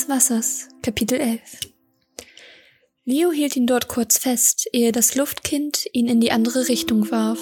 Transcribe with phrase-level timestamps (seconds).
[0.00, 1.40] Des Wassers, Kapitel 11
[3.04, 7.38] Leo hielt ihn dort kurz fest, ehe das Luftkind ihn in die andere Richtung warf.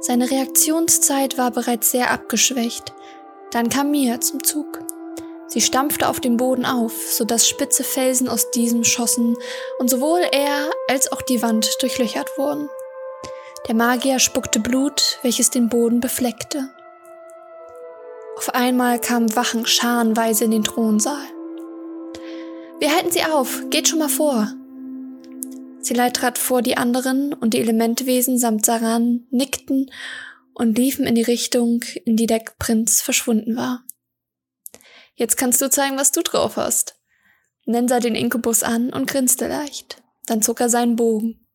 [0.00, 2.92] Seine Reaktionszeit war bereits sehr abgeschwächt.
[3.52, 4.80] Dann kam Mia zum Zug.
[5.46, 9.36] Sie stampfte auf dem Boden auf, sodass spitze Felsen aus diesem schossen
[9.78, 12.68] und sowohl er als auch die Wand durchlöchert wurden.
[13.68, 16.70] Der Magier spuckte Blut, welches den Boden befleckte.
[18.36, 21.33] Auf einmal kamen Wachen scharenweise in den Thronsaal.
[22.80, 24.52] Wir halten sie auf, geht schon mal vor.
[25.80, 29.90] Silai trat vor die anderen und die Elementwesen samt Saran nickten
[30.54, 33.84] und liefen in die Richtung, in die der Prinz verschwunden war.
[35.14, 36.96] Jetzt kannst du zeigen, was du drauf hast.
[37.66, 40.02] Nen sah den Inkubus an und grinste leicht.
[40.26, 41.46] Dann zog er seinen Bogen.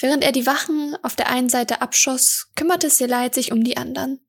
[0.00, 4.20] Während er die Wachen auf der einen Seite abschoss, kümmerte Seleit sich um die anderen.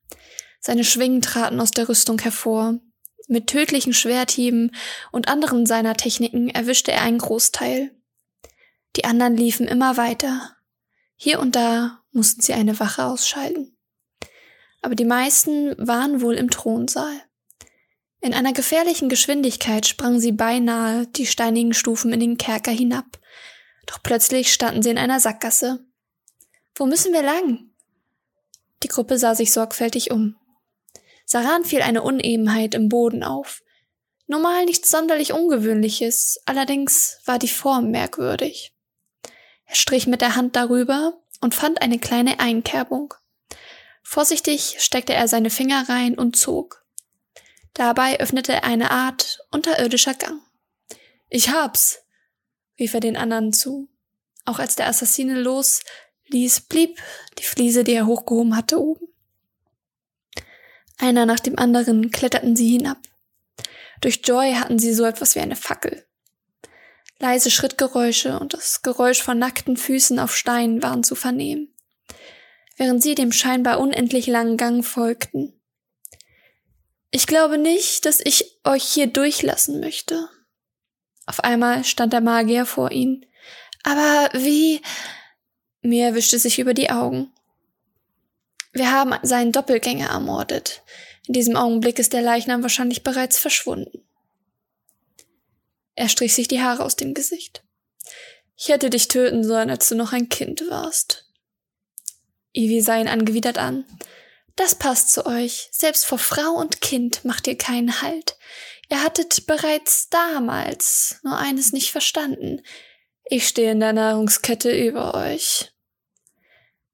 [0.60, 2.80] Seine Schwingen traten aus der Rüstung hervor.
[3.30, 4.74] Mit tödlichen Schwerthieben
[5.12, 7.94] und anderen seiner Techniken erwischte er einen Großteil.
[8.96, 10.56] Die anderen liefen immer weiter.
[11.14, 13.76] Hier und da mussten sie eine Wache ausschalten.
[14.80, 17.22] Aber die meisten waren wohl im Thronsaal.
[18.22, 23.18] In einer gefährlichen Geschwindigkeit sprangen sie beinahe die steinigen Stufen in den Kerker hinab.
[23.84, 25.84] Doch plötzlich standen sie in einer Sackgasse.
[26.74, 27.72] Wo müssen wir lang?
[28.82, 30.37] Die Gruppe sah sich sorgfältig um.
[31.30, 33.62] Saran fiel eine Unebenheit im Boden auf.
[34.28, 38.74] Normal nichts sonderlich Ungewöhnliches, allerdings war die Form merkwürdig.
[39.66, 43.12] Er strich mit der Hand darüber und fand eine kleine Einkerbung.
[44.02, 46.86] Vorsichtig steckte er seine Finger rein und zog.
[47.74, 50.40] Dabei öffnete er eine Art unterirdischer Gang.
[51.28, 51.98] Ich hab's,
[52.78, 53.90] rief er den anderen zu.
[54.46, 55.82] Auch als der Assassine los
[56.28, 57.02] ließ, blieb
[57.38, 59.08] die Fliese, die er hochgehoben hatte, oben.
[60.98, 62.98] Einer nach dem anderen kletterten sie hinab.
[64.00, 66.04] Durch Joy hatten sie so etwas wie eine Fackel.
[67.20, 71.74] Leise Schrittgeräusche und das Geräusch von nackten Füßen auf Steinen waren zu vernehmen,
[72.76, 75.60] während sie dem scheinbar unendlich langen Gang folgten.
[77.10, 80.28] Ich glaube nicht, dass ich euch hier durchlassen möchte.
[81.26, 83.24] Auf einmal stand der Magier vor ihnen.
[83.82, 84.80] Aber wie?
[85.80, 87.32] Mir wischte sich über die Augen.
[88.72, 90.82] Wir haben seinen Doppelgänger ermordet.
[91.26, 94.08] In diesem Augenblick ist der Leichnam wahrscheinlich bereits verschwunden.
[95.94, 97.64] Er strich sich die Haare aus dem Gesicht.
[98.56, 101.26] Ich hätte dich töten sollen, als du noch ein Kind warst.
[102.52, 103.84] Ivy sah ihn angewidert an.
[104.56, 105.68] Das passt zu euch.
[105.70, 108.36] Selbst vor Frau und Kind macht ihr keinen Halt.
[108.90, 112.62] Ihr hattet bereits damals nur eines nicht verstanden.
[113.24, 115.72] Ich stehe in der Nahrungskette über euch.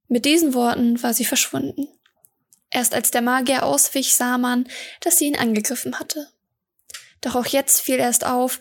[0.08, 1.88] Mit diesen Worten war sie verschwunden.
[2.70, 4.68] Erst als der Magier auswich, sah man,
[5.00, 6.28] dass sie ihn angegriffen hatte.
[7.20, 8.58] Doch auch jetzt fiel erst auf,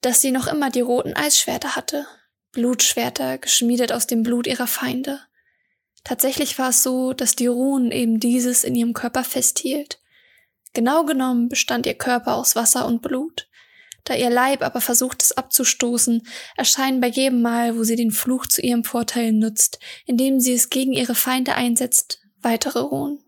[0.00, 2.06] dass sie noch immer die roten Eisschwerter hatte.
[2.52, 5.20] Blutschwerter, geschmiedet aus dem Blut ihrer Feinde.
[6.04, 9.98] Tatsächlich war es so, dass die Runen eben dieses in ihrem Körper festhielt.
[10.74, 13.48] Genau genommen bestand ihr Körper aus Wasser und Blut.
[14.04, 16.26] Da ihr Leib aber versucht es abzustoßen,
[16.56, 20.68] erscheinen bei jedem Mal, wo sie den Fluch zu ihrem Vorteil nutzt, indem sie es
[20.68, 23.24] gegen ihre Feinde einsetzt, weitere Runen.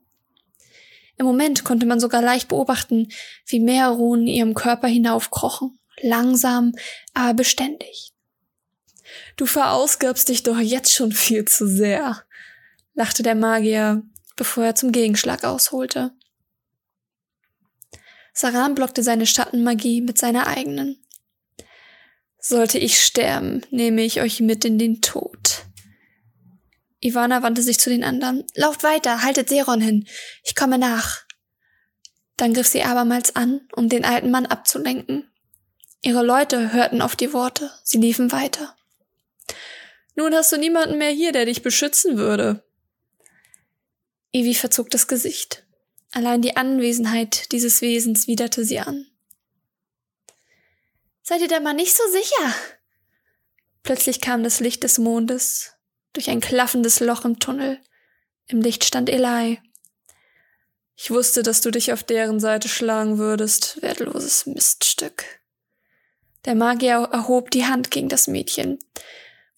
[1.17, 3.09] Im Moment konnte man sogar leicht beobachten,
[3.47, 6.73] wie mehr Runen ihrem Körper hinaufkrochen, langsam,
[7.15, 8.13] aber beständig.
[9.37, 12.23] Du verausgabst dich doch jetzt schon viel zu sehr,
[12.95, 14.03] lachte der Magier,
[14.37, 16.13] bevor er zum Gegenschlag ausholte.
[18.37, 21.03] Saran blockte seine Schattenmagie mit seiner eigenen.
[22.39, 25.65] Sollte ich sterben, nehme ich euch mit in den Tod.
[27.01, 28.45] Ivana wandte sich zu den anderen.
[28.55, 30.07] Lauft weiter, haltet Seron hin.
[30.45, 31.25] Ich komme nach.
[32.37, 35.31] Dann griff sie abermals an, um den alten Mann abzulenken.
[36.03, 37.71] Ihre Leute hörten auf die Worte.
[37.85, 38.77] Sie liefen weiter.
[40.15, 42.67] Nun hast du niemanden mehr hier, der dich beschützen würde,
[44.37, 45.66] Evi verzog das Gesicht.
[46.17, 49.07] Allein die Anwesenheit dieses Wesens widerte sie an.
[51.21, 52.55] Seid ihr da mal nicht so sicher?
[53.83, 55.75] Plötzlich kam das Licht des Mondes
[56.15, 57.79] durch ein klaffendes Loch im Tunnel.
[58.47, 59.61] Im Licht stand Eli.
[60.95, 65.23] Ich wusste, dass du dich auf deren Seite schlagen würdest, wertloses Miststück.
[66.47, 68.79] Der Magier erhob die Hand gegen das Mädchen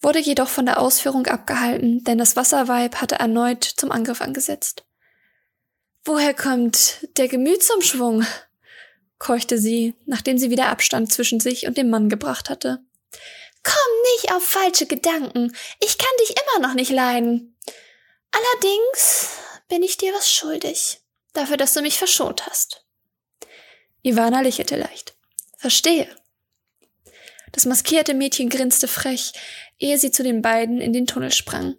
[0.01, 4.85] wurde jedoch von der Ausführung abgehalten, denn das Wasserweib hatte erneut zum Angriff angesetzt.
[6.03, 8.25] Woher kommt der Gemütsumschwung?
[9.19, 12.79] keuchte sie, nachdem sie wieder Abstand zwischen sich und dem Mann gebracht hatte.
[13.63, 15.55] Komm nicht auf falsche Gedanken.
[15.81, 17.57] Ich kann dich immer noch nicht leiden.
[18.31, 19.29] Allerdings
[19.67, 21.01] bin ich dir was schuldig.
[21.33, 22.85] Dafür, dass du mich verschont hast.
[24.01, 25.15] Ivana lächelte leicht.
[25.57, 26.07] Verstehe.
[27.51, 29.33] Das maskierte Mädchen grinste frech,
[29.77, 31.75] ehe sie zu den beiden in den Tunnel sprang.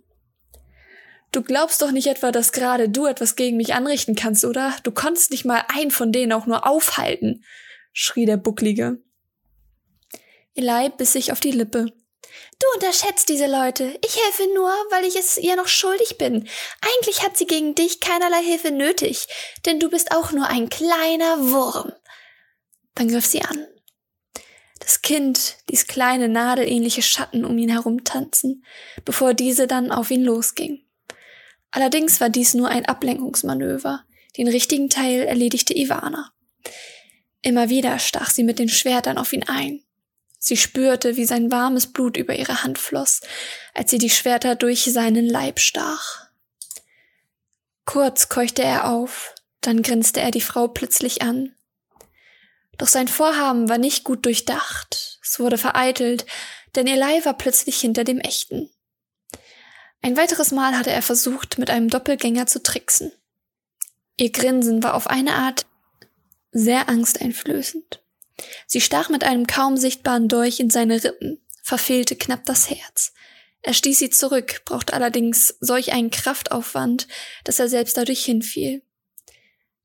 [1.33, 4.77] Du glaubst doch nicht etwa, dass gerade du etwas gegen mich anrichten kannst, oder?
[4.83, 7.45] Du konntest nicht mal einen von denen auch nur aufhalten,
[7.93, 8.99] schrie der Bucklige.
[10.55, 11.87] Eli biss sich auf die Lippe.
[12.59, 13.99] Du unterschätzt diese Leute.
[14.05, 16.49] Ich helfe nur, weil ich es ihr noch schuldig bin.
[16.81, 19.27] Eigentlich hat sie gegen dich keinerlei Hilfe nötig,
[19.65, 21.93] denn du bist auch nur ein kleiner Wurm.
[22.95, 23.67] Dann griff sie an.
[24.81, 28.65] Das Kind ließ kleine nadelähnliche Schatten um ihn herumtanzen,
[29.05, 30.85] bevor diese dann auf ihn losging.
[31.71, 34.05] Allerdings war dies nur ein Ablenkungsmanöver.
[34.37, 36.33] Den richtigen Teil erledigte Ivana.
[37.43, 39.83] Immer wieder stach sie mit den Schwertern auf ihn ein.
[40.39, 43.21] Sie spürte, wie sein warmes Blut über ihre Hand floss,
[43.75, 46.29] als sie die Schwerter durch seinen Leib stach.
[47.85, 51.55] Kurz keuchte er auf, dann grinste er die Frau plötzlich an.
[52.79, 55.19] Doch sein Vorhaben war nicht gut durchdacht.
[55.23, 56.25] Es wurde vereitelt,
[56.75, 58.71] denn Eli war plötzlich hinter dem Echten.
[60.03, 63.13] Ein weiteres Mal hatte er versucht, mit einem Doppelgänger zu tricksen.
[64.17, 65.67] Ihr Grinsen war auf eine Art
[66.53, 68.03] sehr angsteinflößend.
[68.67, 73.13] Sie stach mit einem kaum sichtbaren Dolch in seine Rippen, verfehlte knapp das Herz.
[73.63, 77.07] Er stieß sie zurück, brauchte allerdings solch einen Kraftaufwand,
[77.45, 78.83] dass er selbst dadurch hinfiel.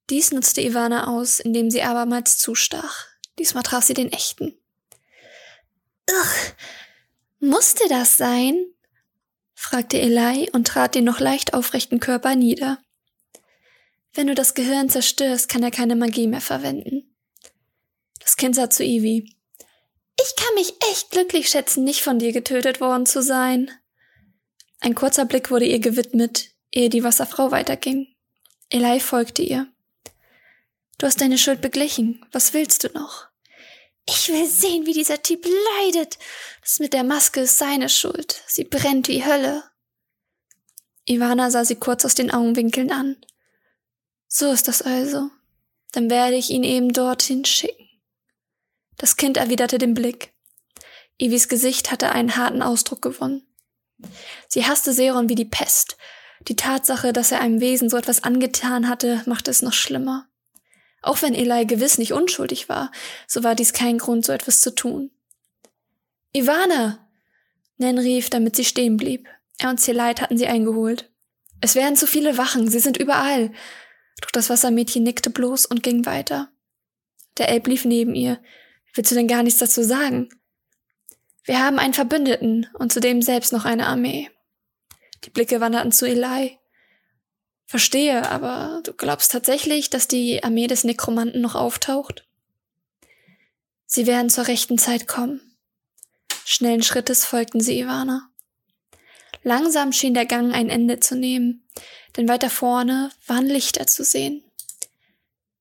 [0.09, 3.07] Dies nutzte Ivana aus, indem sie abermals zustach.
[3.37, 4.57] Diesmal traf sie den echten.
[6.09, 6.53] Ugh,
[7.39, 8.65] musste das sein?
[9.55, 12.77] Fragte Eli und trat den noch leicht aufrechten Körper nieder.
[14.13, 17.15] Wenn du das Gehirn zerstörst, kann er keine Magie mehr verwenden.
[18.19, 19.35] Das Kind sah zu Ivy.
[20.21, 23.71] Ich kann mich echt glücklich schätzen, nicht von dir getötet worden zu sein.
[24.79, 28.07] Ein kurzer Blick wurde ihr gewidmet, ehe die Wasserfrau weiterging.
[28.69, 29.67] Eli folgte ihr.
[30.97, 32.25] Du hast deine Schuld beglichen.
[32.31, 33.24] Was willst du noch?
[34.07, 36.19] Ich will sehen, wie dieser Typ leidet.
[36.61, 38.43] Das mit der Maske ist seine Schuld.
[38.47, 39.63] Sie brennt wie Hölle.
[41.07, 43.17] Ivana sah sie kurz aus den Augenwinkeln an.
[44.27, 45.29] So ist das also.
[45.91, 47.87] Dann werde ich ihn eben dorthin schicken.
[48.97, 50.33] Das Kind erwiderte den Blick.
[51.17, 53.47] Ivis Gesicht hatte einen harten Ausdruck gewonnen.
[54.47, 55.97] Sie hasste Seron wie die Pest.
[56.47, 60.27] Die Tatsache, dass er einem Wesen so etwas angetan hatte, machte es noch schlimmer.
[61.05, 62.91] Auch wenn Eli gewiss nicht unschuldig war,
[63.27, 65.11] so war dies kein Grund, so etwas zu tun.
[66.33, 67.07] Ivana!
[67.77, 69.27] Nen rief, damit sie stehen blieb.
[69.59, 71.11] Er und Celite hatten sie eingeholt.
[71.61, 73.51] Es werden zu viele Wachen, sie sind überall.
[74.19, 76.49] Doch das Wassermädchen nickte bloß und ging weiter.
[77.37, 78.41] Der Elb lief neben ihr.
[78.95, 80.29] Willst du denn gar nichts dazu sagen?
[81.43, 84.31] Wir haben einen Verbündeten und zudem selbst noch eine Armee.
[85.23, 86.57] Die Blicke wanderten zu Eli.
[87.65, 92.27] Verstehe, aber du glaubst tatsächlich, dass die Armee des Nekromanten noch auftaucht?
[93.85, 95.41] Sie werden zur rechten Zeit kommen.
[96.45, 98.29] Schnellen Schrittes folgten sie Ivana.
[99.43, 101.63] Langsam schien der Gang ein Ende zu nehmen,
[102.17, 104.43] denn weiter vorne waren Lichter zu sehen.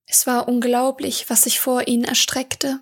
[0.05, 2.81] Es war unglaublich, was sich vor ihnen erstreckte.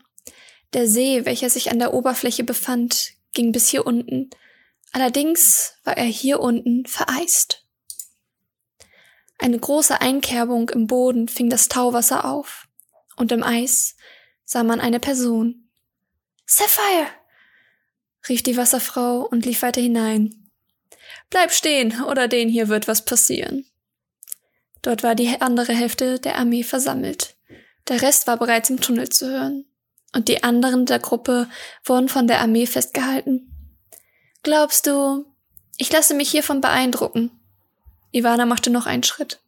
[0.73, 4.29] Der See, welcher sich an der Oberfläche befand, ging bis hier unten.
[4.91, 7.62] Allerdings war er hier unten vereist.
[9.43, 12.69] Eine große Einkerbung im Boden fing das Tauwasser auf,
[13.17, 13.97] und im Eis
[14.45, 15.67] sah man eine Person.
[16.45, 17.07] Sapphire!
[18.29, 20.49] rief die Wasserfrau und lief weiter hinein.
[21.29, 23.65] Bleib stehen, oder den hier wird was passieren.
[24.81, 27.35] Dort war die andere Hälfte der Armee versammelt.
[27.89, 29.65] Der Rest war bereits im Tunnel zu hören.
[30.15, 31.49] Und die anderen der Gruppe
[31.83, 33.51] wurden von der Armee festgehalten.
[34.41, 35.25] Glaubst du,
[35.75, 37.42] ich lasse mich hiervon beeindrucken?
[38.13, 39.41] Ivana machte noch einen Schritt.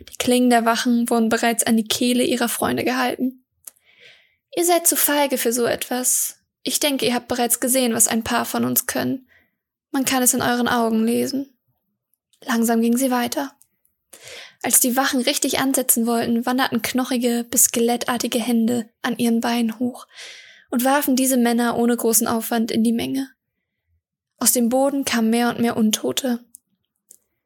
[0.00, 3.44] Die Klingen der Wachen wurden bereits an die Kehle ihrer Freunde gehalten.
[4.56, 6.38] Ihr seid zu feige für so etwas.
[6.62, 9.28] Ich denke, ihr habt bereits gesehen, was ein paar von uns können.
[9.90, 11.58] Man kann es in euren Augen lesen.
[12.40, 13.52] Langsam ging sie weiter.
[14.62, 20.06] Als die Wachen richtig ansetzen wollten, wanderten knochige bis skelettartige Hände an ihren Beinen hoch
[20.70, 23.28] und warfen diese Männer ohne großen Aufwand in die Menge.
[24.38, 26.44] Aus dem Boden kamen mehr und mehr Untote,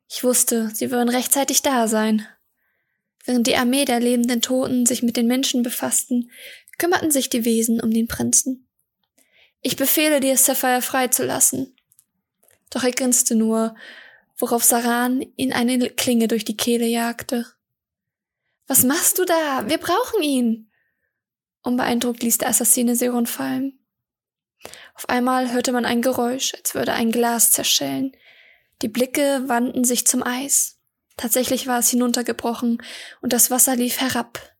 [0.08, 2.26] ich wusste, sie würden rechtzeitig da sein.
[3.24, 6.30] Während die Armee der lebenden Toten sich mit den Menschen befassten,
[6.78, 8.66] kümmerten sich die Wesen um den Prinzen.
[9.60, 11.76] Ich befehle dir, Sapphire freizulassen.
[12.70, 13.74] Doch er grinste nur,
[14.38, 17.46] worauf Saran ihn eine Klinge durch die Kehle jagte.
[18.66, 19.68] Was machst du da?
[19.68, 20.70] Wir brauchen ihn!
[21.62, 23.78] Unbeeindruckt ließ der Assassine Seron fallen.
[24.94, 28.12] Auf einmal hörte man ein Geräusch, als würde ein Glas zerschellen,
[28.82, 30.78] die Blicke wandten sich zum Eis.
[31.16, 32.82] Tatsächlich war es hinuntergebrochen
[33.20, 34.54] und das Wasser lief herab,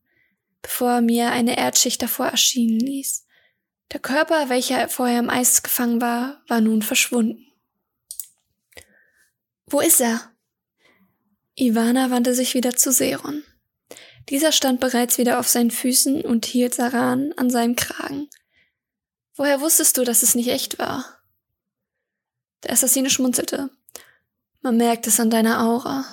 [0.61, 3.25] bevor mir eine Erdschicht davor erschienen ließ.
[3.93, 7.47] Der Körper, welcher vorher im Eis gefangen war, war nun verschwunden.
[9.67, 10.33] Wo ist er?
[11.55, 13.45] Ivana wandte sich wieder zu Seron.
[14.29, 18.29] Dieser stand bereits wieder auf seinen Füßen und hielt Saran an seinem Kragen.
[19.35, 21.23] Woher wusstest du, dass es nicht echt war?
[22.65, 23.71] Der Assassine schmunzelte.
[24.61, 26.05] Man merkt es an deiner Aura.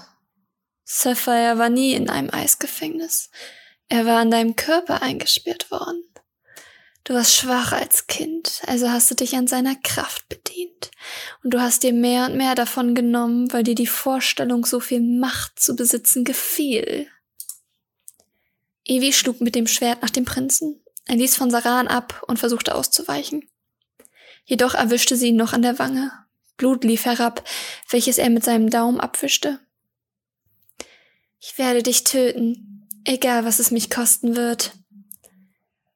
[0.84, 3.30] Sapphire war nie in einem Eisgefängnis.
[3.90, 6.04] Er war an deinem Körper eingesperrt worden.
[7.04, 10.90] Du warst schwach als Kind, also hast du dich an seiner Kraft bedient.
[11.44, 15.02] Und du hast dir mehr und mehr davon genommen, weil dir die Vorstellung, so viel
[15.02, 17.08] Macht zu besitzen, gefiel.
[18.86, 20.84] Evi schlug mit dem Schwert nach dem Prinzen.
[21.06, 23.48] Er ließ von Saran ab und versuchte auszuweichen.
[24.44, 26.12] Jedoch erwischte sie ihn noch an der Wange.
[26.58, 27.44] Blut lief herab,
[27.90, 29.60] welches er mit seinem Daumen abwischte.
[31.40, 34.74] Ich werde dich töten, egal was es mich kosten wird.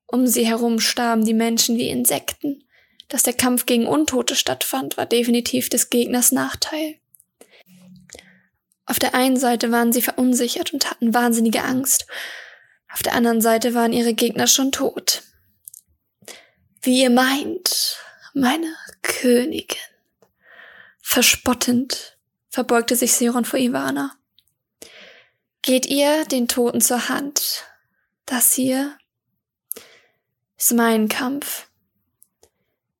[0.05, 2.63] Um sie herum starben die Menschen wie Insekten.
[3.07, 6.99] Dass der Kampf gegen Untote stattfand, war definitiv des Gegners Nachteil.
[8.85, 12.07] Auf der einen Seite waren sie verunsichert und hatten wahnsinnige Angst.
[12.91, 15.23] Auf der anderen Seite waren ihre Gegner schon tot.
[16.81, 17.97] Wie ihr meint,
[18.33, 19.77] meine Königin.
[21.11, 24.15] Verspottend verbeugte sich Seron vor Ivana.
[25.63, 27.65] Geht ihr den Toten zur Hand.
[28.27, 28.95] Das hier
[30.55, 31.67] ist mein Kampf.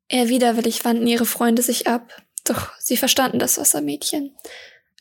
[0.07, 4.35] Eher widerwillig wandten ihre Freunde sich ab, doch sie verstanden das Wassermädchen.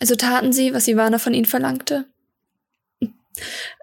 [0.01, 2.05] Also taten sie, was Ivana von ihnen verlangte.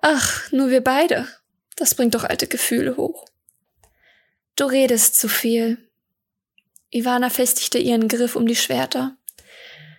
[0.04, 1.28] Ach, nur wir beide.
[1.76, 3.26] Das bringt doch alte Gefühle hoch.
[4.56, 5.90] Du redest zu viel.
[6.96, 9.18] Ivana festigte ihren Griff um die Schwerter.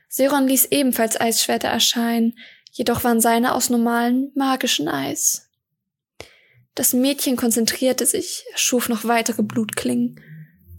[0.09, 2.39] Seron ließ ebenfalls Eisschwerter erscheinen,
[2.73, 5.51] jedoch waren seine aus normalen, magischen Eis.
[6.75, 10.21] Das Mädchen konzentrierte sich, schuf noch weitere Blutklingen.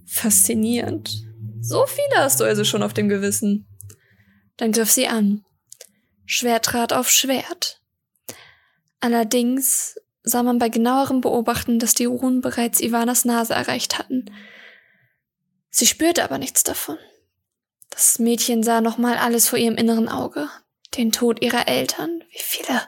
[0.08, 1.24] Faszinierend.
[1.62, 3.68] So viele hast du also schon auf dem Gewissen.
[4.58, 5.44] Dann griff sie an.
[6.26, 7.80] Schwert trat auf Schwert.
[9.00, 14.26] Allerdings sah man bei genauerem Beobachten, dass die Runen bereits Ivanas Nase erreicht hatten.
[15.78, 16.98] Sie spürte aber nichts davon.
[17.92, 20.50] Das Mädchen sah nochmal alles vor ihrem inneren Auge.
[20.96, 22.82] Den Tod ihrer Eltern, wie viele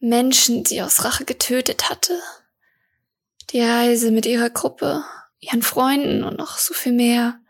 [0.00, 2.20] Menschen, die aus Rache getötet hatte.
[3.52, 5.02] Die Reise mit ihrer Gruppe,
[5.40, 7.40] ihren Freunden und noch so viel mehr.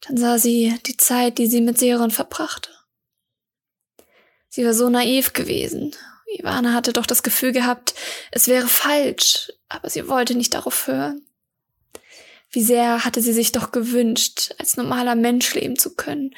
[0.00, 2.70] Dann sah sie die Zeit, die sie mit Seron verbrachte.
[4.48, 5.94] Sie war so naiv gewesen.
[6.38, 7.94] Ivana hatte doch das Gefühl gehabt,
[8.30, 11.26] es wäre falsch, aber sie wollte nicht darauf hören.
[12.54, 16.36] Wie sehr hatte sie sich doch gewünscht, als normaler Mensch leben zu können.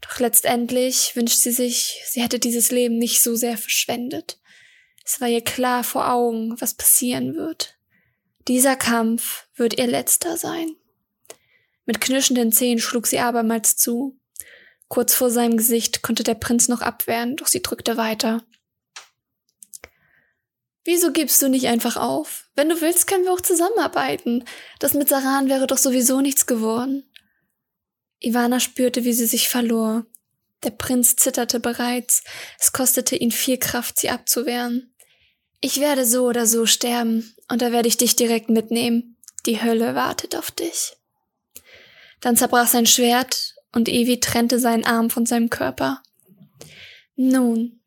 [0.00, 4.40] Doch letztendlich wünscht sie sich, sie hätte dieses Leben nicht so sehr verschwendet.
[5.04, 7.78] Es war ihr klar vor Augen, was passieren wird.
[8.48, 10.74] Dieser Kampf wird ihr letzter sein.
[11.84, 14.18] Mit knirschenden Zähnen schlug sie abermals zu.
[14.88, 18.42] Kurz vor seinem Gesicht konnte der Prinz noch abwehren, doch sie drückte weiter.
[20.84, 22.45] Wieso gibst du nicht einfach auf?
[22.56, 24.44] Wenn du willst, können wir auch zusammenarbeiten.
[24.78, 27.04] Das mit Saran wäre doch sowieso nichts geworden.
[28.18, 30.06] Ivana spürte, wie sie sich verlor.
[30.64, 32.24] Der Prinz zitterte bereits.
[32.58, 34.94] Es kostete ihn viel Kraft, sie abzuwehren.
[35.60, 39.16] Ich werde so oder so sterben, und da werde ich dich direkt mitnehmen.
[39.44, 40.96] Die Hölle wartet auf dich.
[42.20, 46.02] Dann zerbrach sein Schwert, und Evi trennte seinen Arm von seinem Körper.
[47.16, 47.82] Nun,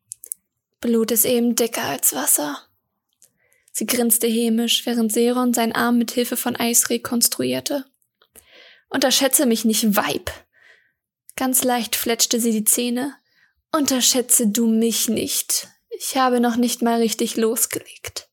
[0.80, 2.69] Blut ist eben dicker als Wasser.
[3.80, 7.86] Sie grinste hämisch, während Seron seinen Arm mit Hilfe von Eis rekonstruierte.
[8.90, 10.30] Unterschätze mich nicht, Weib!
[11.34, 13.14] Ganz leicht fletschte sie die Zähne.
[13.72, 15.68] Unterschätze du mich nicht.
[15.88, 18.28] Ich habe noch nicht mal richtig losgelegt.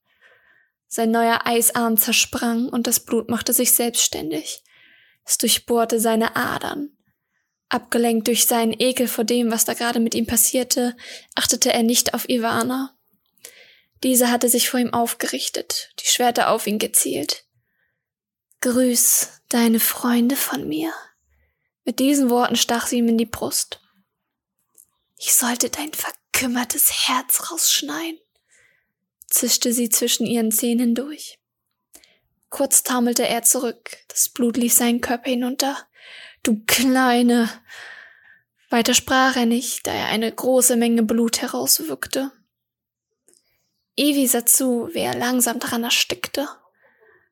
[0.89, 4.66] Sein neuer Eisarm zersprang und das Blut machte sich selbstständig.
[5.24, 6.89] Es durchbohrte seine Adern.
[7.70, 10.98] Abgelenkt durch seinen Ekel vor dem, was da gerade mit ihm passierte,
[11.36, 12.97] achtete er nicht auf Ivana.
[14.04, 17.46] Diese hatte sich vor ihm aufgerichtet, die Schwerter auf ihn gezielt.
[18.62, 20.94] Grüß deine Freunde von mir.
[21.84, 23.82] Mit diesen Worten stach sie ihm in die Brust.
[25.18, 28.20] Ich sollte dein Ver kümmertes Herz rausschneiden,
[29.27, 31.39] zischte sie zwischen ihren Zähnen hindurch.
[32.50, 35.75] Kurz taumelte er zurück, das Blut lief seinen Körper hinunter.
[36.44, 37.50] Du Kleine!
[38.70, 42.32] Weiter sprach er nicht, da er eine große Menge Blut herauswückte.
[43.98, 46.48] Evi sah zu, wie er langsam daran erstickte.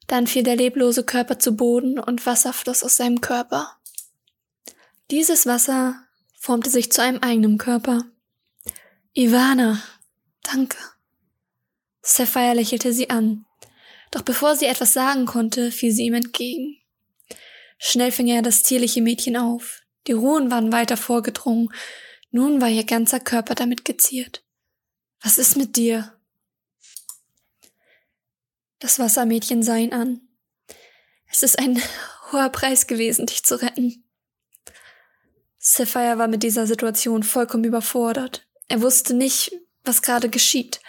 [0.07, 3.77] Dann fiel der leblose Körper zu Boden und Wasser floss aus seinem Körper.
[5.11, 6.03] Dieses Wasser
[6.39, 8.05] formte sich zu einem eigenen Körper.
[9.13, 9.81] Ivana,
[10.41, 10.77] danke.
[12.01, 13.45] Sapphire lächelte sie an.
[14.11, 16.77] Doch bevor sie etwas sagen konnte, fiel sie ihm entgegen.
[17.77, 19.81] Schnell fing er das zierliche Mädchen auf.
[20.07, 21.69] Die Ruhen waren weiter vorgedrungen.
[22.31, 24.43] Nun war ihr ganzer Körper damit geziert.
[25.21, 26.14] Was ist mit dir?
[28.79, 30.21] Das Wassermädchen sah ihn an.
[31.31, 31.81] Es ist ein
[32.31, 34.03] hoher Preis gewesen, dich zu retten.
[35.57, 38.47] Sapphire war mit dieser Situation vollkommen überfordert.
[38.67, 39.51] Er wusste nicht,
[39.83, 40.79] was gerade geschieht.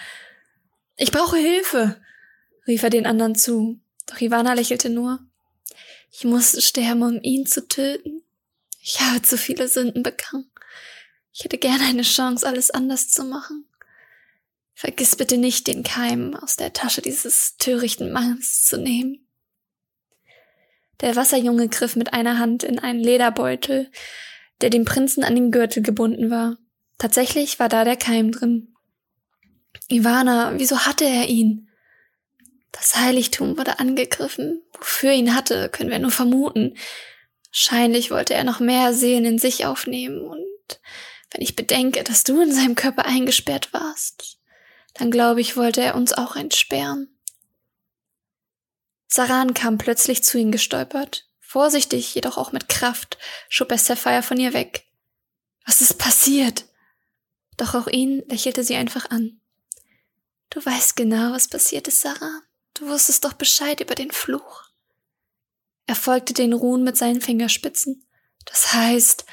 [0.96, 2.00] Ich brauche Hilfe,
[2.66, 3.80] rief er den anderen zu.
[4.06, 5.20] Doch Ivana lächelte nur.
[6.10, 8.22] Ich muss sterben, um ihn zu töten.
[8.80, 10.50] Ich habe zu viele Sünden begangen.
[11.32, 13.66] Ich hätte gerne eine Chance, alles anders zu machen.
[14.78, 19.26] Vergiss bitte nicht, den Keim aus der Tasche dieses törichten Manns zu nehmen.
[21.00, 23.90] Der Wasserjunge griff mit einer Hand in einen Lederbeutel,
[24.60, 26.58] der dem Prinzen an den Gürtel gebunden war.
[26.98, 28.74] Tatsächlich war da der Keim drin.
[29.88, 31.70] Ivana, wieso hatte er ihn?
[32.70, 34.62] Das Heiligtum wurde angegriffen.
[34.78, 36.76] Wofür ihn hatte, können wir nur vermuten.
[37.48, 40.80] Wahrscheinlich wollte er noch mehr Seelen in sich aufnehmen und
[41.30, 44.35] wenn ich bedenke, dass du in seinem Körper eingesperrt warst,
[44.98, 47.08] dann glaube ich, wollte er uns auch entsperren.
[49.08, 51.28] Saran kam plötzlich zu ihm gestolpert.
[51.40, 54.84] Vorsichtig, jedoch auch mit Kraft, schob er Sapphire von ihr weg.
[55.64, 56.66] Was ist passiert?
[57.56, 59.40] Doch auch ihn lächelte sie einfach an.
[60.50, 62.42] Du weißt genau, was passiert ist, Sarah.
[62.74, 64.64] Du wusstest doch Bescheid über den Fluch.
[65.86, 68.06] Er folgte den Ruhen mit seinen Fingerspitzen.
[68.44, 69.24] Das heißt,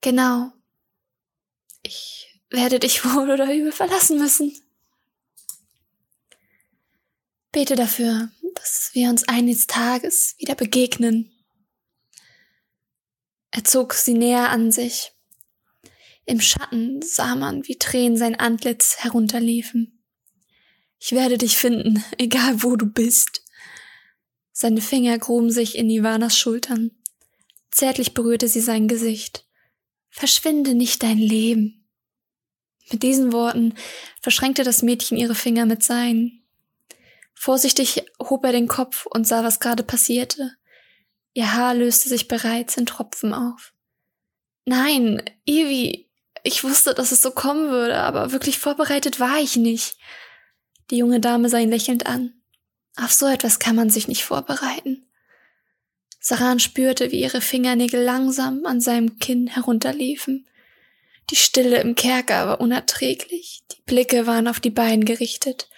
[0.00, 0.52] genau.
[1.82, 4.54] Ich werde dich wohl oder übel verlassen müssen.
[7.52, 11.32] Bete dafür, dass wir uns eines Tages wieder begegnen.
[13.50, 15.12] Er zog sie näher an sich.
[16.26, 20.04] Im Schatten sah man, wie Tränen sein Antlitz herunterliefen.
[21.00, 23.42] Ich werde dich finden, egal wo du bist.
[24.52, 26.90] Seine Finger gruben sich in Ivanas Schultern.
[27.70, 29.46] Zärtlich berührte sie sein Gesicht.
[30.10, 31.88] Verschwinde nicht dein Leben.
[32.90, 33.74] Mit diesen Worten
[34.20, 36.47] verschränkte das Mädchen ihre Finger mit seinen.
[37.40, 40.56] Vorsichtig hob er den Kopf und sah, was gerade passierte.
[41.34, 43.72] Ihr Haar löste sich bereits in Tropfen auf.
[44.64, 46.10] Nein, Evi,
[46.42, 49.98] ich wusste, dass es so kommen würde, aber wirklich vorbereitet war ich nicht.
[50.90, 52.34] Die junge Dame sah ihn lächelnd an.
[52.96, 55.06] Auf so etwas kann man sich nicht vorbereiten.
[56.18, 60.48] Saran spürte, wie ihre Fingernägel langsam an seinem Kinn herunterliefen.
[61.30, 63.62] Die Stille im Kerker war unerträglich.
[63.70, 65.68] Die Blicke waren auf die beiden gerichtet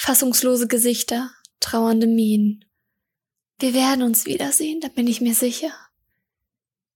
[0.00, 2.64] fassungslose Gesichter, trauernde Mienen.
[3.58, 5.72] Wir werden uns wiedersehen, da bin ich mir sicher.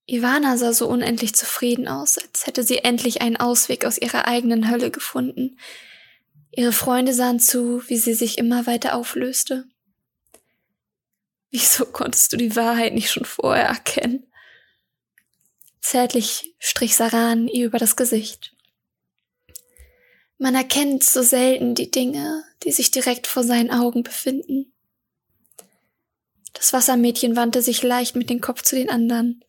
[0.06, 4.70] Ivana sah so unendlich zufrieden aus, als hätte sie endlich einen Ausweg aus ihrer eigenen
[4.70, 5.58] Hölle gefunden.
[6.50, 9.66] Ihre Freunde sahen zu, wie sie sich immer weiter auflöste.
[11.50, 14.26] Wieso konntest du die Wahrheit nicht schon vorher erkennen?
[15.82, 18.53] Zärtlich strich Saran ihr über das Gesicht.
[20.38, 24.72] Man erkennt so selten die Dinge, die sich direkt vor seinen Augen befinden.
[26.52, 29.44] Das Wassermädchen wandte sich leicht mit dem Kopf zu den anderen.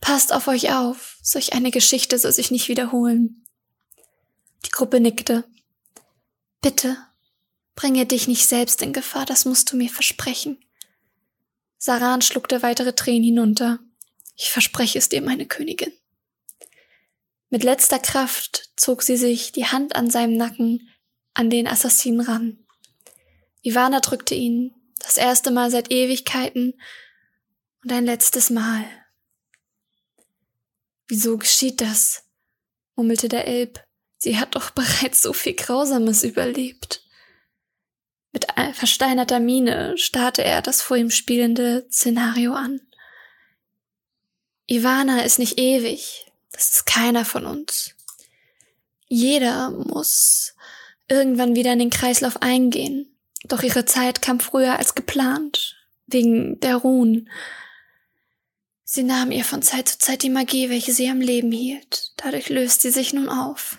[0.00, 3.44] Passt auf euch auf, solch eine Geschichte soll sich nicht wiederholen.
[4.64, 5.44] Die Gruppe nickte.
[6.60, 6.96] Bitte,
[7.74, 10.58] bringe dich nicht selbst in Gefahr, das musst du mir versprechen.
[11.78, 13.78] Saran schluckte weitere Tränen hinunter.
[14.36, 15.92] Ich verspreche es dir, meine Königin.
[17.48, 20.88] Mit letzter Kraft zog sie sich die Hand an seinem Nacken
[21.34, 22.58] an den Assassinen ran.
[23.62, 26.74] Ivana drückte ihn, das erste Mal seit Ewigkeiten
[27.82, 28.84] und ein letztes Mal.
[31.08, 32.24] Wieso geschieht das?
[32.96, 33.84] murmelte der Elb.
[34.18, 37.02] Sie hat doch bereits so viel Grausames überlebt.
[38.32, 42.80] Mit versteinerter Miene starrte er das vor ihm spielende Szenario an.
[44.66, 47.94] Ivana ist nicht ewig, das ist keiner von uns.
[49.08, 50.54] Jeder muss
[51.06, 53.14] irgendwann wieder in den Kreislauf eingehen.
[53.44, 57.28] Doch ihre Zeit kam früher als geplant, wegen der Ruhen.
[58.84, 62.12] Sie nahm ihr von Zeit zu Zeit die Magie, welche sie am Leben hielt.
[62.16, 63.78] Dadurch löst sie sich nun auf.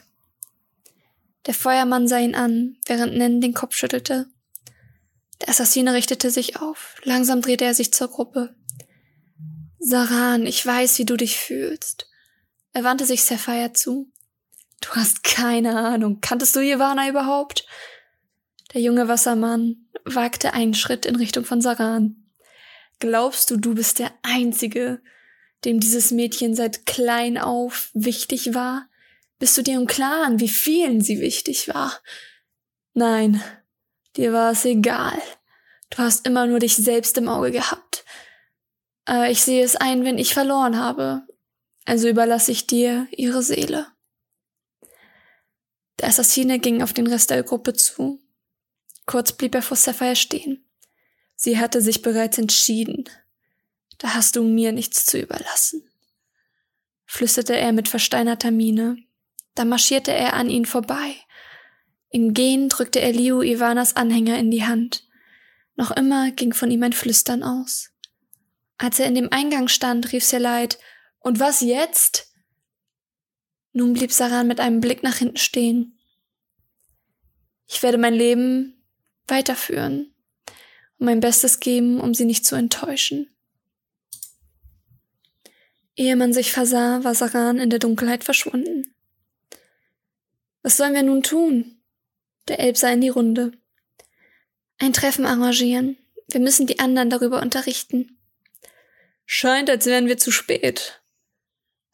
[1.47, 4.27] Der Feuermann sah ihn an, während Nen den Kopf schüttelte.
[5.41, 6.95] Der Assassine richtete sich auf.
[7.03, 8.55] Langsam drehte er sich zur Gruppe.
[9.79, 12.07] Saran, ich weiß, wie du dich fühlst.
[12.77, 14.07] Er wandte sich Sapphire zu.
[14.81, 16.21] Du hast keine Ahnung.
[16.21, 17.65] Kanntest du Ivana überhaupt?
[18.71, 22.27] Der junge Wassermann wagte einen Schritt in Richtung von Saran.
[22.99, 25.01] Glaubst du, du bist der Einzige,
[25.65, 28.87] dem dieses Mädchen seit klein auf wichtig war?
[29.39, 31.99] Bist du dir im Klaren, wie vielen sie wichtig war?
[32.93, 33.41] Nein,
[34.17, 35.19] dir war es egal.
[35.89, 38.05] Du hast immer nur dich selbst im Auge gehabt.
[39.09, 41.26] Äh, ich sehe es ein, wenn ich verloren habe.
[41.87, 43.87] Also überlasse ich dir ihre Seele.
[45.99, 48.19] Der Assassine ging auf den Rest der Gruppe zu.
[49.05, 50.65] Kurz blieb er vor Sapphire stehen.
[51.37, 53.05] Sie hatte sich bereits entschieden.
[53.99, 55.89] Da hast du mir nichts zu überlassen,
[57.05, 58.97] flüsterte er mit versteinerter Miene.
[59.55, 61.15] Da marschierte er an ihn vorbei.
[62.09, 65.07] Im Gehen drückte er Liu Ivanas Anhänger in die Hand.
[65.77, 67.91] Noch immer ging von ihm ein Flüstern aus.
[68.77, 70.79] Als er in dem Eingang stand, rief Seleit,
[71.27, 72.31] und was jetzt?
[73.73, 75.99] Nun blieb Saran mit einem Blick nach hinten stehen.
[77.67, 78.81] Ich werde mein Leben
[79.27, 80.15] weiterführen
[80.97, 83.29] und mein Bestes geben, um sie nicht zu enttäuschen.
[85.97, 88.95] Ehe man sich versah, war Saran in der Dunkelheit verschwunden.
[90.61, 91.81] Was sollen wir nun tun?
[92.47, 93.51] Der Elb sah in die Runde.
[94.77, 95.97] Ein Treffen arrangieren.
[96.29, 98.17] Wir müssen die anderen darüber unterrichten.
[99.25, 101.01] Scheint, als wären wir zu spät.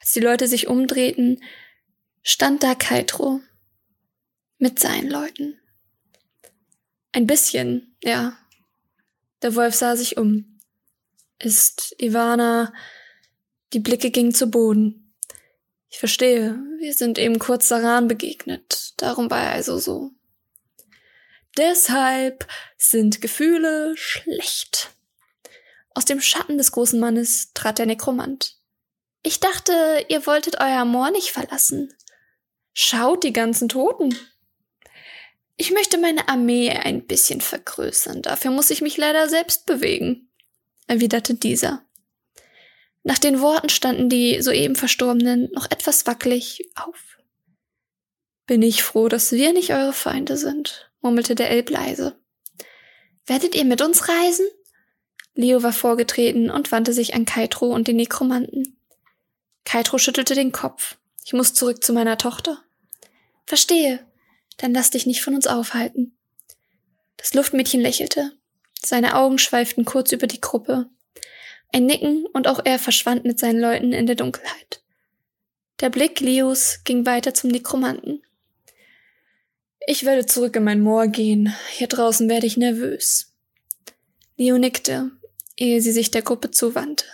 [0.03, 1.41] Als die Leute sich umdrehten,
[2.23, 3.39] stand da Kaitro.
[4.57, 5.57] Mit seinen Leuten.
[7.13, 8.37] Ein bisschen, ja.
[9.41, 10.59] Der Wolf sah sich um.
[11.39, 12.73] Ist Ivana.
[13.71, 15.15] Die Blicke gingen zu Boden.
[15.89, 18.95] Ich verstehe, wir sind eben kurz Saran begegnet.
[18.97, 20.11] Darum war er also so.
[21.57, 22.45] Deshalb
[22.77, 24.89] sind Gefühle schlecht.
[25.91, 28.57] Aus dem Schatten des großen Mannes trat der Nekromant.
[29.23, 31.93] Ich dachte, ihr wolltet euer Moor nicht verlassen.
[32.73, 34.17] Schaut die ganzen Toten.
[35.55, 38.21] Ich möchte meine Armee ein bisschen vergrößern.
[38.21, 40.29] Dafür muss ich mich leider selbst bewegen,
[40.87, 41.85] erwiderte dieser.
[43.03, 47.17] Nach den Worten standen die soeben Verstorbenen noch etwas wackelig auf.
[48.45, 52.17] Bin ich froh, dass wir nicht eure Feinde sind, murmelte der Elb leise.
[53.25, 54.45] Werdet ihr mit uns reisen?
[55.33, 58.77] Leo war vorgetreten und wandte sich an Kaitro und den Nekromanten.
[59.65, 60.97] Kaitro schüttelte den Kopf.
[61.25, 62.61] Ich muss zurück zu meiner Tochter.
[63.45, 64.05] Verstehe.
[64.57, 66.15] Dann lass dich nicht von uns aufhalten.
[67.17, 68.31] Das Luftmädchen lächelte.
[68.81, 70.89] Seine Augen schweiften kurz über die Gruppe.
[71.71, 74.83] Ein Nicken und auch er verschwand mit seinen Leuten in der Dunkelheit.
[75.79, 78.21] Der Blick Leos ging weiter zum Nekromanten.
[79.87, 81.53] Ich werde zurück in mein Moor gehen.
[81.71, 83.33] Hier draußen werde ich nervös.
[84.37, 85.11] Leo nickte,
[85.57, 87.05] ehe sie sich der Gruppe zuwandte.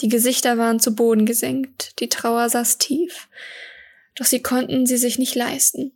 [0.00, 3.28] Die Gesichter waren zu Boden gesenkt, die Trauer saß tief,
[4.14, 5.92] doch sie konnten sie sich nicht leisten.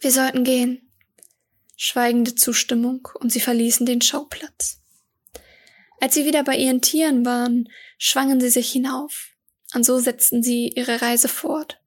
[0.00, 0.90] Wir sollten gehen.
[1.76, 4.80] Schweigende Zustimmung, und sie verließen den Schauplatz.
[6.00, 9.28] Als sie wieder bei ihren Tieren waren, schwangen sie sich hinauf,
[9.74, 11.80] und so setzten sie ihre Reise fort.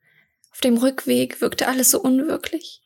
[0.52, 2.82] Auf dem Rückweg wirkte alles so unwirklich.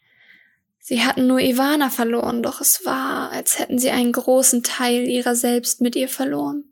[0.79, 5.35] Sie hatten nur Ivana verloren, doch es war, als hätten sie einen großen Teil ihrer
[5.35, 6.63] selbst mit ihr verloren.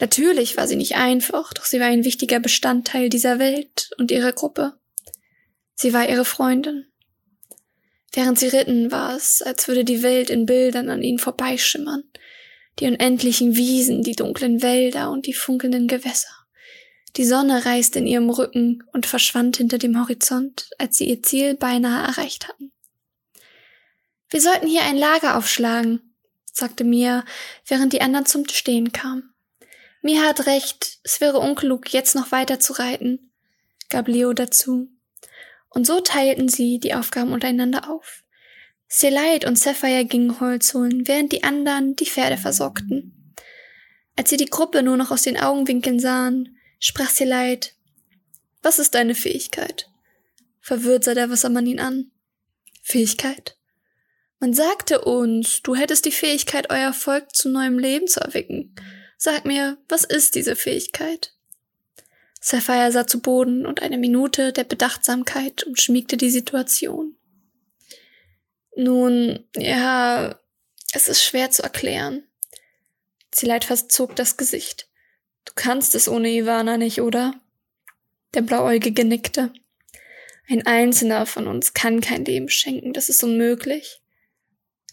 [0.00, 4.32] Natürlich war sie nicht einfach, doch sie war ein wichtiger Bestandteil dieser Welt und ihrer
[4.32, 4.78] Gruppe.
[5.74, 6.86] Sie war ihre Freundin.
[8.12, 12.04] Während sie ritten, war es, als würde die Welt in Bildern an ihnen vorbeischimmern.
[12.78, 16.28] Die unendlichen Wiesen, die dunklen Wälder und die funkelnden Gewässer.
[17.16, 21.54] Die Sonne reiste in ihrem Rücken und verschwand hinter dem Horizont, als sie ihr Ziel
[21.54, 22.72] beinahe erreicht hatten.
[24.30, 26.14] Wir sollten hier ein Lager aufschlagen,
[26.52, 27.24] sagte Mia,
[27.66, 29.34] während die anderen zum Stehen kamen.
[30.02, 33.32] Mia hat recht, es wäre unklug, jetzt noch weiter zu reiten,
[33.88, 34.88] gab Leo dazu.
[35.70, 38.22] Und so teilten sie die Aufgaben untereinander auf.
[38.86, 43.34] Seleit und Sapphire gingen Holz holen, während die anderen die Pferde versorgten.
[44.16, 47.74] Als sie die Gruppe nur noch aus den Augenwinkeln sahen, sprach Seleit,
[48.62, 49.90] was ist deine Fähigkeit?
[50.60, 52.10] Verwirrt sah der Wassermann ihn an.
[52.82, 53.56] Fähigkeit?
[54.40, 58.74] Man sagte uns, du hättest die Fähigkeit, euer Volk zu neuem Leben zu erwecken.
[59.20, 61.34] Sag mir, was ist diese Fähigkeit?
[62.40, 67.16] Sapphire sah zu Boden und eine Minute der Bedachtsamkeit umschmiegte die Situation.
[68.76, 70.38] Nun, ja,
[70.92, 72.22] es ist schwer zu erklären.
[73.32, 74.88] Zileit verzog das Gesicht.
[75.44, 77.34] Du kannst es ohne Ivana nicht, oder?
[78.34, 79.52] Der Blauäugige nickte.
[80.48, 84.00] Ein Einzelner von uns kann kein Leben schenken, das ist unmöglich.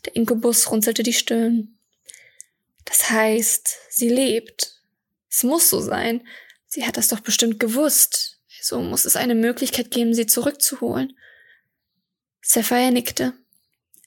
[0.04, 1.75] Der Inkubus runzelte die Stirn.
[2.98, 4.72] Das heißt, sie lebt.
[5.30, 6.26] Es muss so sein.
[6.66, 8.40] Sie hat das doch bestimmt gewusst.
[8.62, 11.18] So muss es eine Möglichkeit geben, sie zurückzuholen.
[12.42, 13.34] Sapphire nickte.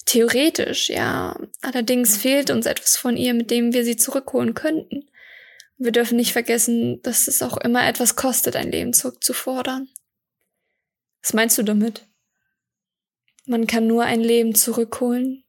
[0.07, 1.39] Theoretisch, ja.
[1.61, 5.11] Allerdings fehlt uns etwas von ihr, mit dem wir sie zurückholen könnten.
[5.77, 9.91] Wir dürfen nicht vergessen, dass es auch immer etwas kostet, ein Leben zurückzufordern.
[11.23, 12.07] Was meinst du damit?
[13.45, 15.45] Man kann nur ein Leben zurückholen,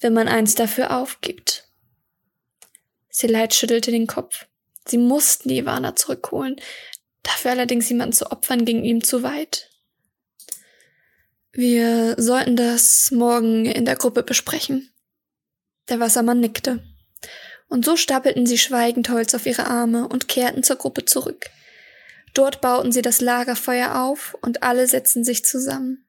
[0.00, 1.65] wenn man eins dafür aufgibt.
[3.16, 4.44] Seleit schüttelte den Kopf.
[4.86, 6.60] Sie mussten Ivana zurückholen.
[7.22, 9.70] Dafür allerdings jemanden zu opfern ging ihm zu weit.
[11.50, 14.92] Wir sollten das morgen in der Gruppe besprechen.
[15.88, 16.84] Der Wassermann nickte.
[17.68, 21.46] Und so stapelten sie schweigend Holz auf ihre Arme und kehrten zur Gruppe zurück.
[22.34, 26.06] Dort bauten sie das Lagerfeuer auf und alle setzten sich zusammen.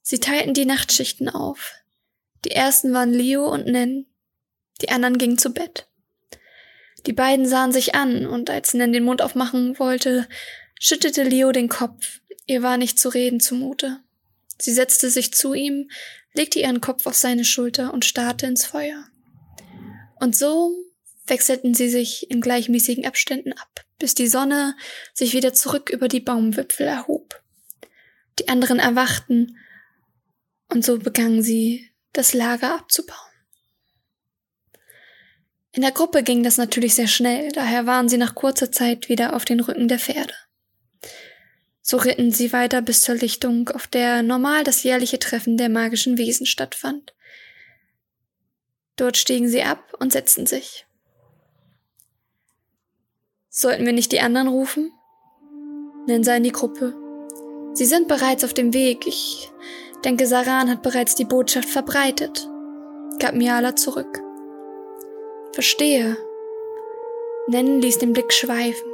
[0.00, 1.74] Sie teilten die Nachtschichten auf.
[2.46, 4.06] Die ersten waren Leo und Nen,
[4.80, 5.86] die anderen gingen zu Bett.
[7.06, 10.26] Die beiden sahen sich an, und als Nen den Mund aufmachen wollte,
[10.80, 12.20] schüttete Leo den Kopf.
[12.46, 14.00] Ihr war nicht zu reden zumute.
[14.58, 15.90] Sie setzte sich zu ihm,
[16.32, 19.04] legte ihren Kopf auf seine Schulter und starrte ins Feuer.
[20.20, 20.72] Und so
[21.26, 24.76] wechselten sie sich in gleichmäßigen Abständen ab, bis die Sonne
[25.12, 27.42] sich wieder zurück über die Baumwipfel erhob.
[28.38, 29.56] Die anderen erwachten,
[30.68, 33.33] und so begannen sie, das Lager abzubauen.
[35.74, 39.34] In der Gruppe ging das natürlich sehr schnell, daher waren sie nach kurzer Zeit wieder
[39.34, 40.32] auf den Rücken der Pferde.
[41.82, 46.16] So ritten sie weiter bis zur Lichtung, auf der normal das jährliche Treffen der magischen
[46.16, 47.12] Wesen stattfand.
[48.94, 50.86] Dort stiegen sie ab und setzten sich.
[53.50, 54.92] Sollten wir nicht die anderen rufen?
[56.06, 56.94] Nennen sie in die Gruppe.
[57.72, 59.08] Sie sind bereits auf dem Weg.
[59.08, 59.50] Ich
[60.04, 62.48] denke, Saran hat bereits die Botschaft verbreitet,
[63.18, 64.23] gab Miala zurück.
[65.54, 66.16] Verstehe.
[67.46, 68.90] Nennen ließ den Blick schweifen.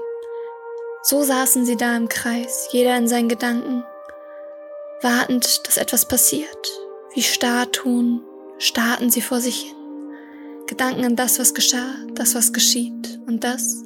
[1.02, 3.82] So saßen sie da im Kreis, jeder in seinen Gedanken,
[5.00, 6.68] wartend, dass etwas passiert.
[7.14, 8.20] Wie Statuen
[8.58, 9.76] starrten sie vor sich hin.
[10.66, 13.82] Gedanken an das, was geschah, das, was geschieht und das,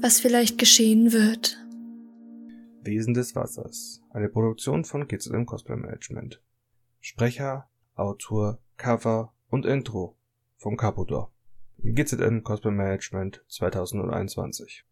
[0.00, 1.58] was vielleicht geschehen wird.
[2.82, 4.00] Wesen des Wassers.
[4.10, 6.40] Eine Produktion von GZM Cosplay Management.
[7.00, 10.16] Sprecher, Autor, Cover und Intro
[10.56, 11.31] von Capodor.
[11.84, 14.84] GZM Cosplay Management 2021